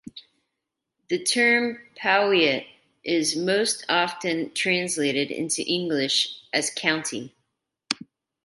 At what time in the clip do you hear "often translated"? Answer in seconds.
3.87-5.29